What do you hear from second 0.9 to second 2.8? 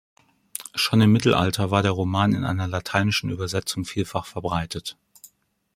im Mittelalter war der Roman in einer